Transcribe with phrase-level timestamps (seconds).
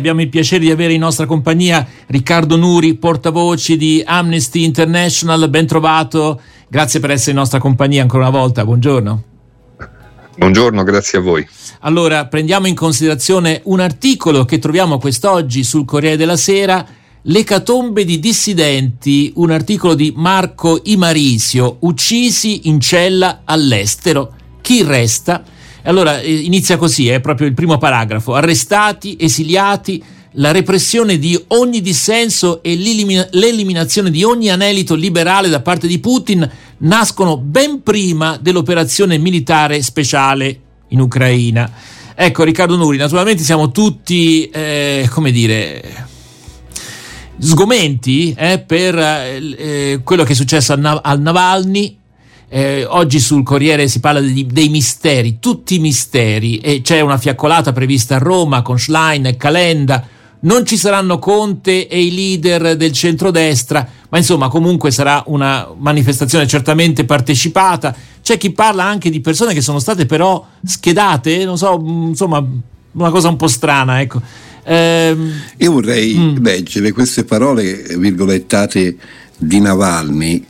[0.00, 5.50] Abbiamo il piacere di avere in nostra compagnia Riccardo Nuri, portavoce di Amnesty International.
[5.50, 8.64] Ben trovato, grazie per essere in nostra compagnia ancora una volta.
[8.64, 9.22] Buongiorno.
[10.36, 11.44] Buongiorno, grazie a voi.
[11.80, 16.86] Allora, prendiamo in considerazione un articolo che troviamo quest'oggi sul Corriere della Sera,
[17.22, 24.32] L'ecatombe di dissidenti, un articolo di Marco Imarisio, uccisi in cella all'estero.
[24.60, 25.42] Chi resta?
[25.88, 28.34] Allora eh, inizia così, è proprio il primo paragrafo.
[28.34, 30.02] Arrestati, esiliati,
[30.32, 36.48] la repressione di ogni dissenso e l'eliminazione di ogni anelito liberale da parte di Putin
[36.78, 41.72] nascono ben prima dell'operazione militare speciale in Ucraina.
[42.14, 46.06] Ecco Riccardo Nuri, naturalmente siamo tutti, eh, come dire,
[47.38, 51.96] sgomenti eh, per eh, quello che è successo al, Nav- al Navalny
[52.48, 57.18] eh, oggi sul Corriere si parla di, dei misteri, tutti i misteri, e c'è una
[57.18, 60.06] fiaccolata prevista a Roma con Schlein e Calenda.
[60.40, 66.46] Non ci saranno Conte e i leader del centrodestra, ma insomma comunque sarà una manifestazione
[66.46, 67.94] certamente partecipata.
[68.22, 72.44] C'è chi parla anche di persone che sono state però schedate, non so, insomma,
[72.92, 74.22] una cosa un po' strana, ecco.
[74.64, 76.36] Ehm, Io vorrei mm.
[76.44, 78.96] leggere queste parole virgolettate
[79.36, 80.44] di Navalny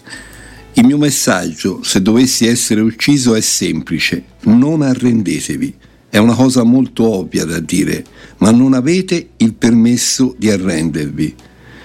[0.74, 4.22] il mio messaggio, se dovessi essere ucciso, è semplice.
[4.42, 5.75] Non arrendetevi.
[6.10, 8.05] È una cosa molto ovvia da dire,
[8.38, 11.34] ma non avete il permesso di arrendervi.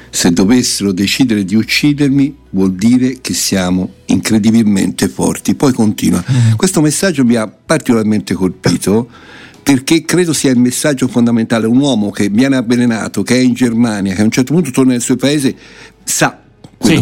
[0.09, 5.55] Se dovessero decidere di uccidermi, vuol dire che siamo incredibilmente forti.
[5.55, 6.23] Poi continua.
[6.31, 6.53] Mm.
[6.55, 9.09] Questo messaggio mi ha particolarmente colpito
[9.63, 11.65] perché credo sia il messaggio fondamentale.
[11.65, 14.91] Un uomo che viene avvelenato, che è in Germania, che a un certo punto torna
[14.91, 15.55] nel suo paese,
[16.03, 16.42] sa
[16.83, 17.01] sì.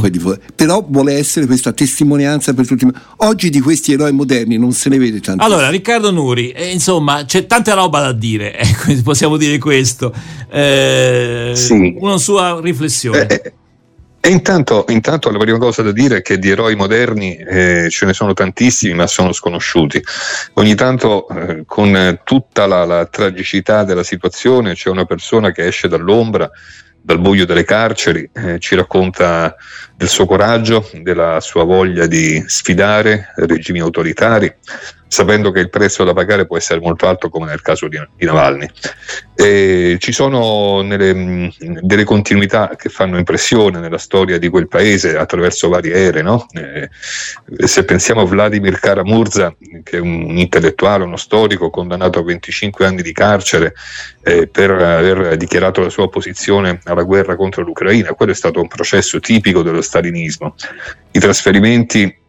[0.55, 2.87] però vuole essere questa testimonianza per tutti.
[3.17, 5.43] Oggi di questi eroi moderni non se ne vede tanto.
[5.43, 10.13] Allora, Riccardo Nuri, eh, insomma, c'è tanta roba da dire, ecco, possiamo dire questo.
[10.49, 11.95] Eh, sì.
[11.97, 13.25] Una sua riflessione.
[13.27, 13.53] Eh, eh,
[14.23, 18.05] e intanto, intanto, la prima cosa da dire è che di eroi moderni eh, ce
[18.05, 19.99] ne sono tantissimi, ma sono sconosciuti.
[20.53, 25.87] Ogni tanto, eh, con tutta la, la, tragicità della situazione, c'è una persona che esce
[25.87, 26.47] dall'ombra
[27.01, 29.55] dal buio delle carceri, eh, ci racconta
[29.95, 34.53] del suo coraggio, della sua voglia di sfidare regimi autoritari,
[35.11, 38.25] sapendo che il prezzo da pagare può essere molto alto come nel caso di, di
[38.25, 38.65] Navalny.
[39.35, 45.67] E ci sono nelle, delle continuità che fanno impressione nella storia di quel paese attraverso
[45.67, 46.21] varie ere.
[46.21, 46.45] No?
[47.65, 53.01] Se pensiamo a Vladimir Karamurza, che è un intellettuale, uno storico condannato a 25 anni
[53.01, 53.73] di carcere
[54.23, 58.69] eh, per aver dichiarato la sua opposizione alla guerra contro l'Ucraina, quello è stato un
[58.69, 60.55] processo tipico dello stalinismo.
[61.11, 62.19] I trasferimenti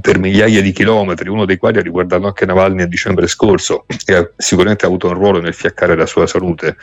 [0.00, 4.14] per migliaia di chilometri, uno dei quali ha riguardato anche Navalny a dicembre scorso e
[4.14, 6.76] ha sicuramente avuto un ruolo nel fiaccare la sua salute.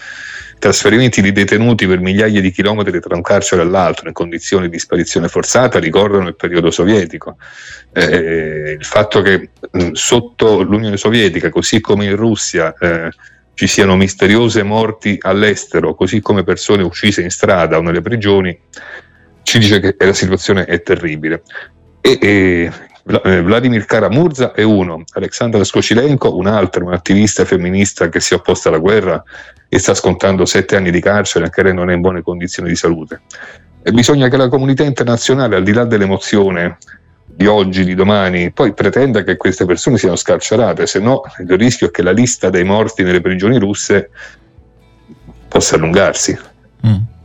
[0.59, 4.79] Trasferimenti di detenuti per migliaia di chilometri tra un carcere e l'altro in condizioni di
[4.79, 7.37] sparizione forzata ricordano il periodo sovietico.
[7.93, 13.09] Eh, il fatto che mh, sotto l'Unione Sovietica, così come in Russia, eh,
[13.53, 18.57] ci siano misteriose morti all'estero, così come persone uccise in strada o nelle prigioni,
[19.43, 21.41] ci dice che la situazione è terribile.
[22.01, 22.71] E, e eh,
[23.07, 28.79] Vladimir Karamurza è uno, Alexandra Skocilenko un altro, un'attivista femminista che si è opposta alla
[28.79, 29.23] guerra
[29.69, 32.75] e sta scontando sette anche di carcere, anche lei non è in buone condizioni di
[32.75, 33.21] salute.
[33.81, 36.77] E bisogna che la comunità internazionale, al di là dell'emozione
[37.25, 41.87] di oggi, di domani, poi pretenda che queste persone siano scarcerate, se no il rischio
[41.87, 44.09] è che la lista dei morti nelle prigioni russe
[45.47, 46.37] possa allungarsi.
[46.85, 47.15] Mm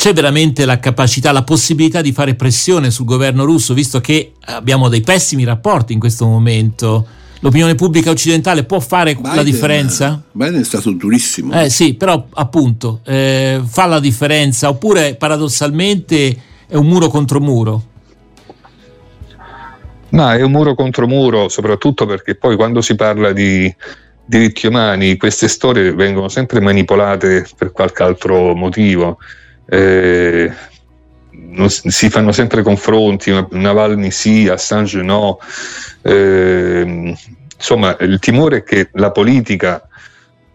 [0.00, 4.88] c'è veramente la capacità, la possibilità di fare pressione sul governo russo, visto che abbiamo
[4.88, 7.06] dei pessimi rapporti in questo momento?
[7.40, 10.22] L'opinione pubblica occidentale può fare Biden, la differenza?
[10.32, 11.52] Biden è stato durissimo.
[11.52, 16.34] Eh sì, però appunto eh, fa la differenza, oppure paradossalmente
[16.66, 17.84] è un muro contro muro?
[20.08, 23.70] No, è un muro contro muro, soprattutto perché poi quando si parla di
[24.24, 29.18] diritti umani, queste storie vengono sempre manipolate per qualche altro motivo
[29.70, 30.52] eh,
[31.30, 35.38] non, si fanno sempre confronti, Navalny sì, Assange no.
[36.02, 37.16] Eh,
[37.54, 39.86] insomma, il timore è che la politica,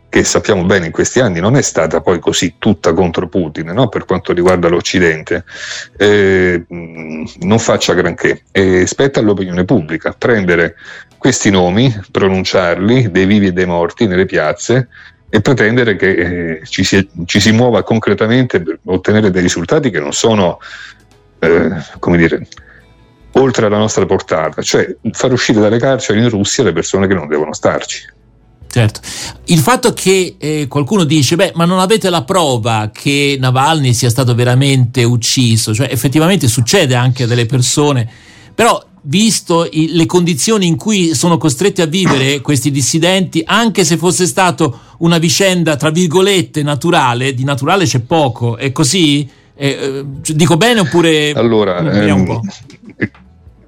[0.09, 3.87] che sappiamo bene in questi anni, non è stata poi così tutta contro Putin no?
[3.87, 5.45] per quanto riguarda l'Occidente,
[5.97, 8.43] eh, non faccia granché.
[8.51, 10.75] E spetta all'opinione pubblica prendere
[11.17, 14.89] questi nomi, pronunciarli, dei vivi e dei morti, nelle piazze
[15.35, 19.99] e pretendere che eh, ci, si, ci, si, muova concretamente per ottenere dei risultati che
[19.99, 20.59] non sono,
[21.39, 22.47] eh, come dire,
[23.33, 27.27] oltre alla nostra portata, cioè far uscire dalle carceri in Russia le persone che non
[27.27, 28.13] devono starci.
[28.69, 29.01] Certo.
[29.45, 34.09] Il fatto che eh, qualcuno dice, beh, ma non avete la prova che Navalny sia
[34.09, 38.09] stato veramente ucciso, cioè effettivamente succede anche a delle persone,
[38.55, 43.97] però visto i, le condizioni in cui sono costretti a vivere questi dissidenti, anche se
[43.97, 49.29] fosse stato una vicenda, tra virgolette, naturale, di naturale c'è poco, è così?
[49.55, 51.31] Eh, eh dico bene oppure...
[51.31, 52.39] Allora, ehm, un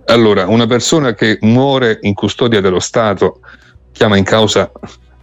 [0.09, 3.41] allora, una persona che muore in custodia dello Stato
[3.91, 4.71] chiama in causa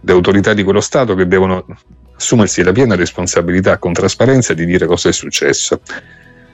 [0.01, 1.65] le autorità di quello Stato che devono
[2.15, 5.81] assumersi la piena responsabilità con trasparenza di dire cosa è successo,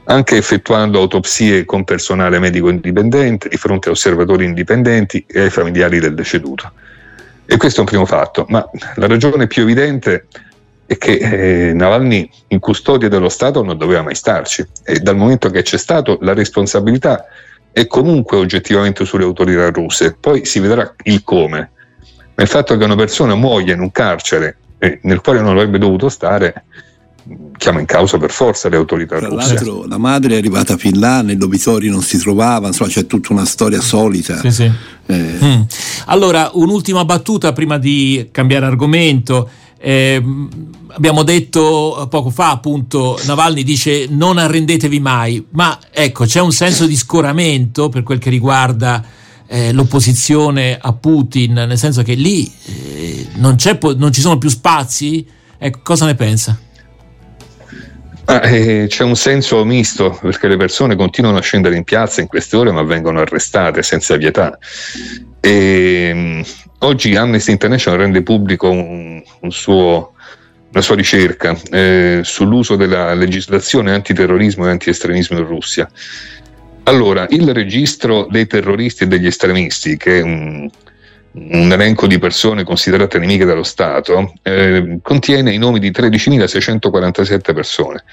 [0.06, 6.00] anche effettuando autopsie con personale medico indipendente di fronte a osservatori indipendenti e ai familiari
[6.00, 6.72] del deceduto.
[7.52, 8.66] E questo è un primo fatto, ma
[8.96, 10.28] la ragione più evidente
[10.86, 11.18] è che
[11.70, 15.78] eh, Navalny in custodia dello Stato non doveva mai starci e dal momento che c'è
[15.78, 17.26] stato la responsabilità
[17.74, 21.72] è comunque oggettivamente sulle autorità russe, poi si vedrà il come
[22.36, 25.78] ma il fatto che una persona muoia in un carcere eh, nel quale non avrebbe
[25.78, 26.64] dovuto stare
[27.58, 29.54] chiama in causa per forza le autorità Tra russe.
[29.54, 33.46] l'altro la madre è arrivata fin là, nell'obitorio non si trovava, insomma c'è tutta una
[33.46, 34.40] storia solita.
[34.40, 34.72] Sì, sì.
[35.16, 35.46] Eh.
[35.46, 35.62] Mm.
[36.06, 39.50] Allora, un'ultima battuta prima di cambiare argomento.
[39.84, 40.24] Eh,
[40.90, 46.86] abbiamo detto poco fa appunto Navalny dice non arrendetevi mai ma ecco c'è un senso
[46.86, 49.04] di scoramento per quel che riguarda
[49.54, 53.58] eh, l'opposizione a Putin, nel senso che lì eh, non,
[53.98, 55.28] non, ci sono più spazi?
[55.58, 56.58] Ecco, cosa ne pensa?
[58.32, 62.28] Ah, eh, c'è un senso misto perché le persone continuano a scendere in piazza in
[62.28, 64.58] queste ore ma vengono arrestate senza pietà.
[65.42, 66.44] E, um,
[66.80, 70.14] oggi Amnesty International rende pubblico un, un suo,
[70.72, 75.92] una sua ricerca eh, sull'uso della legislazione antiterrorismo e antiestremismo in Russia
[76.84, 80.68] allora, il registro dei terroristi e degli estremisti, che è un,
[81.34, 88.04] un elenco di persone considerate nemiche dallo Stato, eh, contiene i nomi di 13.647 persone.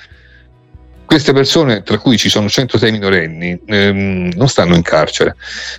[1.05, 5.37] Queste persone, tra cui ci sono 106 minorenni, ehm, non stanno in carcere,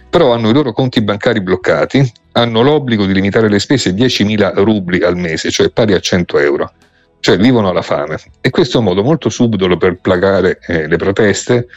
[0.09, 4.53] però hanno i loro conti bancari bloccati, hanno l'obbligo di limitare le spese a 10.000
[4.55, 6.73] rubli al mese, cioè pari a 100 euro,
[7.19, 8.17] cioè vivono alla fame.
[8.41, 11.67] E questo è un modo molto subdolo per placare eh, le proteste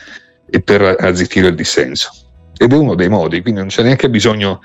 [0.49, 2.11] e per azzittire il dissenso.
[2.57, 4.63] Ed è uno dei modi, quindi non c'è neanche bisogno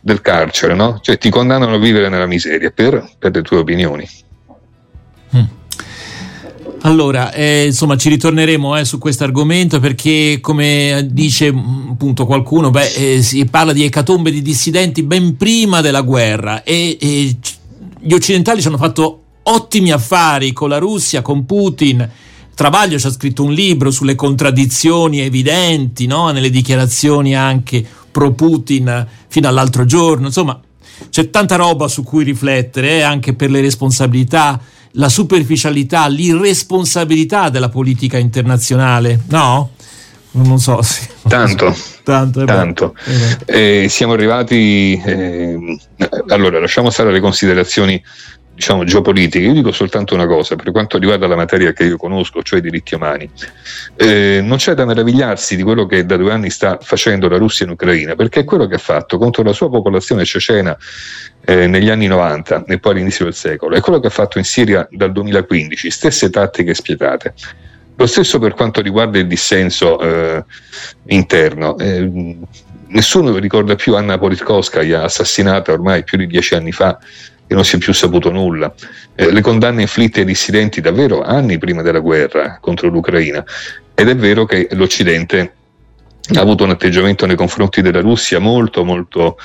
[0.00, 0.98] del carcere, no?
[1.00, 4.08] Cioè ti condannano a vivere nella miseria per, per le tue opinioni.
[5.36, 5.44] Mm.
[6.82, 12.70] Allora, eh, insomma, ci ritorneremo eh, su questo argomento perché, come dice mm, appunto qualcuno,
[12.70, 17.36] beh, eh, si parla di ecatombe di dissidenti ben prima della guerra e, e
[18.00, 22.08] gli occidentali ci hanno fatto ottimi affari con la Russia, con Putin
[22.60, 26.30] Travaglio ci ha scritto un libro sulle contraddizioni evidenti no?
[26.30, 30.26] nelle dichiarazioni anche pro Putin fino all'altro giorno.
[30.26, 30.60] Insomma,
[31.08, 34.60] c'è tanta roba su cui riflettere, eh, anche per le responsabilità,
[34.92, 39.70] la superficialità, l'irresponsabilità della politica internazionale, no?
[40.32, 40.82] Non so.
[40.82, 41.08] Sì.
[41.26, 41.74] Tanto,
[42.04, 42.44] tanto.
[42.44, 42.94] tanto.
[43.46, 45.00] Eh, siamo arrivati.
[45.02, 45.78] Eh,
[46.28, 48.02] allora, lasciamo stare le considerazioni
[48.60, 52.42] diciamo, geopolitiche, io dico soltanto una cosa per quanto riguarda la materia che io conosco,
[52.42, 53.28] cioè i diritti umani.
[53.96, 57.64] Eh, non c'è da meravigliarsi di quello che da due anni sta facendo la Russia
[57.64, 60.76] in Ucraina, perché è quello che ha fatto contro la sua popolazione cecena
[61.46, 64.44] eh, negli anni 90 e poi all'inizio del secolo, è quello che ha fatto in
[64.44, 67.32] Siria dal 2015, stesse tattiche spietate.
[67.96, 70.44] Lo stesso per quanto riguarda il dissenso eh,
[71.06, 71.78] interno.
[71.78, 72.36] Eh,
[72.88, 76.98] nessuno ricorda più Anna Politkovskaya, assassinata ormai più di dieci anni fa
[77.50, 78.72] e non si è più saputo nulla.
[79.16, 83.44] Eh, le condanne inflitte ai dissidenti davvero anni prima della guerra contro l'Ucraina
[83.92, 85.54] ed è vero che l'Occidente
[86.32, 89.36] ha avuto un atteggiamento nei confronti della Russia molto molto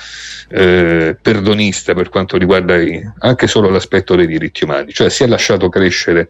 [0.50, 5.28] eh, perdonista per quanto riguarda i, anche solo l'aspetto dei diritti umani, cioè si è
[5.28, 6.30] lasciato crescere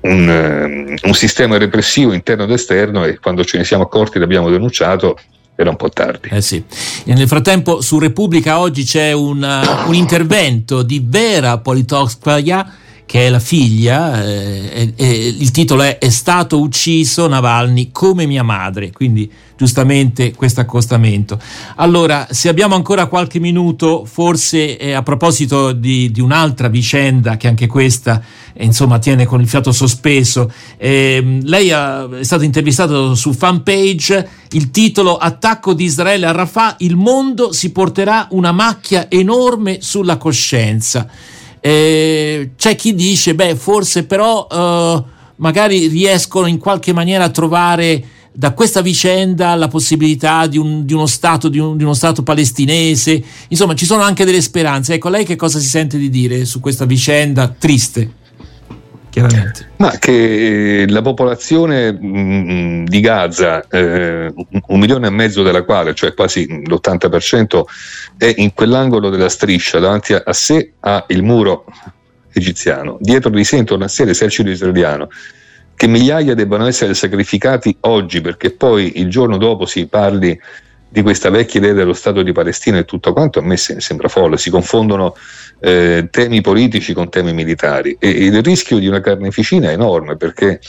[0.00, 4.50] un, um, un sistema repressivo interno ed esterno e quando ce ne siamo accorti l'abbiamo
[4.50, 5.16] denunciato
[5.54, 6.28] era un po' tardi.
[6.30, 6.62] Eh sì.
[7.04, 12.76] nel frattempo su Repubblica oggi c'è una, un intervento di Vera Politkovskaya
[13.12, 18.42] che è la figlia, eh, eh, il titolo è È stato ucciso Navalny come mia
[18.42, 21.38] madre, quindi giustamente questo accostamento.
[21.76, 27.48] Allora, se abbiamo ancora qualche minuto, forse eh, a proposito di, di, un'altra vicenda, che
[27.48, 28.22] anche questa
[28.54, 34.28] eh, insomma tiene con il fiato sospeso, ehm, lei ha, è stato intervistato su fanpage,
[34.52, 40.16] il titolo Attacco di Israele a Rafah, il mondo si porterà una macchia enorme sulla
[40.16, 41.06] coscienza.
[41.64, 45.02] Eh, c'è chi dice, beh, forse però eh,
[45.36, 50.92] magari riescono in qualche maniera a trovare da questa vicenda la possibilità di, un, di
[50.92, 54.94] uno, stato, di, un, di uno stato palestinese, insomma ci sono anche delle speranze.
[54.94, 58.20] Ecco, lei che cosa si sente di dire su questa vicenda triste?
[59.12, 59.68] Chiaramente.
[59.76, 66.14] Ma che la popolazione mm, di Gaza, eh, un milione e mezzo della quale, cioè
[66.14, 67.62] quasi l'80%,
[68.16, 71.66] è in quell'angolo della striscia, davanti a, a sé ha il muro
[72.32, 75.08] egiziano, dietro di sé intorno a sé l'esercito israeliano,
[75.76, 80.38] che migliaia debbano essere sacrificati oggi perché poi il giorno dopo si parli
[80.92, 84.36] di questa vecchia idea dello Stato di Palestina e tutto quanto, a me sembra folle,
[84.36, 85.16] si confondono
[85.58, 90.60] eh, temi politici con temi militari e, il rischio di una carneficina è enorme perché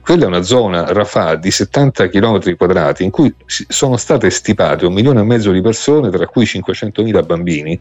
[0.00, 4.92] quella è una zona Rafah di 70 km quadrati in cui sono state stipate un
[4.92, 7.80] milione e mezzo di persone, tra cui 500.000 bambini,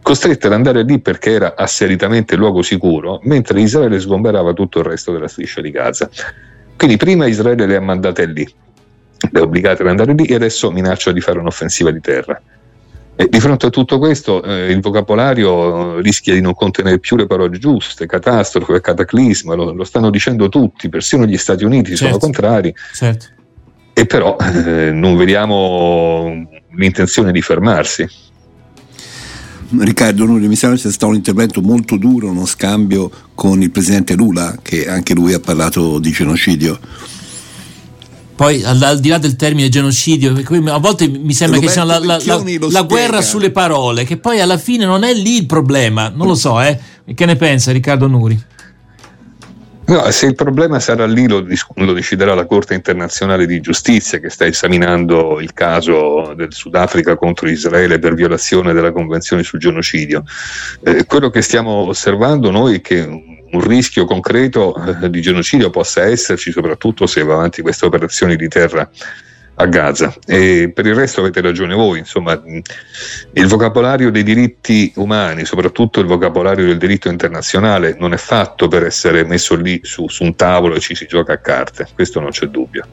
[0.00, 5.12] costrette ad andare lì perché era asseritamente luogo sicuro, mentre Israele sgomberava tutto il resto
[5.12, 6.08] della striscia di Gaza.
[6.78, 8.50] Quindi prima Israele le ha mandate lì,
[9.30, 12.40] le obbligate ad andare lì e adesso minaccia di fare un'offensiva di terra.
[13.16, 17.26] E di fronte a tutto questo eh, il vocabolario rischia di non contenere più le
[17.26, 22.06] parole giuste, catastrofe, cataclisma, lo, lo stanno dicendo tutti, persino gli Stati Uniti certo.
[22.06, 22.74] sono contrari.
[22.94, 23.26] Certo.
[23.92, 28.08] E però eh, non vediamo l'intenzione di fermarsi.
[29.78, 34.14] Riccardo Nuri, mi sembra sia stato un intervento molto duro, uno scambio con il presidente
[34.14, 36.78] Lula, che anche lui ha parlato di genocidio
[38.40, 40.32] poi al, al, di là del termine genocidio,
[40.72, 44.16] a volte mi sembra Roberto che sia la, la, la, la guerra sulle parole, che
[44.16, 46.80] poi alla fine non è lì il problema, non lo so, eh?
[47.14, 48.42] che ne pensa Riccardo Nuri?
[49.90, 51.44] No, se il problema sarà lì lo,
[51.74, 57.48] lo, deciderà la Corte internazionale di giustizia che sta esaminando il caso del Sudafrica contro
[57.48, 60.22] Israele per violazione della Convenzione sul genocidio.
[60.84, 66.04] Eh, quello che stiamo osservando noi è che un rischio concreto eh, di genocidio possa
[66.04, 68.88] esserci, soprattutto se va avanti queste operazioni di terra
[69.54, 70.14] a Gaza.
[70.26, 72.40] E per il resto avete ragione voi, insomma,
[73.32, 78.84] il vocabolario dei diritti umani, soprattutto il vocabolario del diritto internazionale, non è fatto per
[78.84, 82.30] essere messo lì su, su un tavolo e ci si gioca a carte, questo non
[82.30, 82.86] c'è dubbio.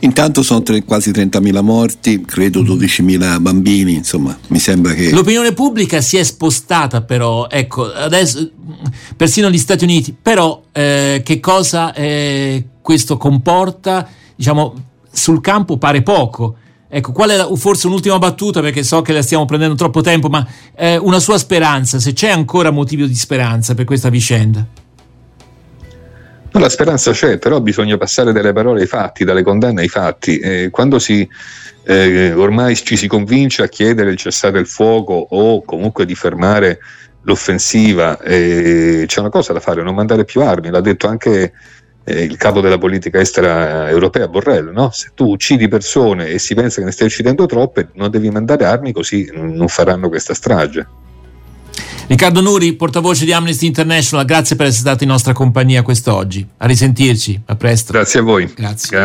[0.00, 5.10] Intanto sono tre, quasi 30.000 morti, credo 12.000 bambini, insomma, mi sembra che...
[5.10, 8.48] L'opinione pubblica si è spostata però, ecco, adesso
[9.16, 14.08] persino gli Stati Uniti, però eh, che cosa eh, questo comporta?
[14.36, 16.56] Diciamo, sul campo pare poco.
[16.90, 20.28] Ecco, qual è la, forse un'ultima battuta perché so che la stiamo prendendo troppo tempo,
[20.28, 24.66] ma eh, una sua speranza, se c'è ancora motivo di speranza per questa vicenda?
[26.58, 30.38] la speranza c'è, però bisogna passare dalle parole ai fatti, dalle condanne ai fatti.
[30.38, 31.28] Eh, quando si,
[31.84, 36.78] eh, ormai ci si convince a chiedere il cessate il fuoco o comunque di fermare
[37.22, 41.52] l'offensiva, eh, c'è una cosa da fare, non mandare più armi, l'ha detto anche
[42.08, 44.90] eh, il capo della politica estera europea Borrell, no?
[44.90, 48.64] se tu uccidi persone e si pensa che ne stai uccidendo troppe, non devi mandare
[48.64, 50.86] armi così non faranno questa strage.
[52.06, 56.46] Riccardo Nuri, portavoce di Amnesty International, grazie per essere stato in nostra compagnia quest'oggi.
[56.56, 57.92] A risentirci, a presto.
[57.92, 58.44] Grazie a voi.
[58.46, 58.56] Grazie.
[58.56, 58.98] grazie.